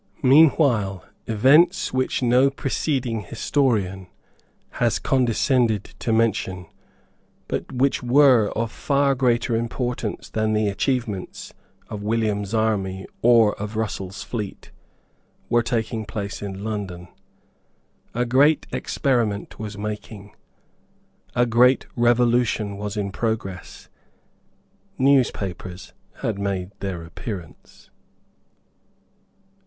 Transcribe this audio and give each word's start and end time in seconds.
Meanwhile 0.23 1.05
events 1.27 1.93
which 1.93 2.23
no 2.23 2.49
preceding 2.49 3.21
historian 3.21 4.07
has 4.79 4.97
condescended 4.97 5.93
to 5.99 6.11
mention, 6.11 6.65
but 7.47 7.71
which 7.71 8.01
were 8.01 8.47
of 8.55 8.71
far 8.71 9.13
greater 9.13 9.55
importance 9.55 10.27
than 10.31 10.53
the 10.53 10.69
achievements 10.69 11.53
of 11.87 12.01
William's 12.01 12.51
army 12.51 13.05
or 13.21 13.53
of 13.61 13.75
Russell's 13.75 14.23
fleet, 14.23 14.71
were 15.51 15.61
taking 15.61 16.05
place 16.05 16.41
in 16.41 16.63
London. 16.63 17.07
A 18.15 18.25
great 18.25 18.65
experiment 18.71 19.59
was 19.59 19.77
making. 19.77 20.35
A 21.35 21.45
great 21.45 21.85
revolution 21.95 22.75
was 22.75 22.97
in 22.97 23.11
progress. 23.11 23.87
Newspapers 24.97 25.93
had 26.23 26.39
made 26.39 26.71
their 26.79 27.03
appearance. 27.03 27.91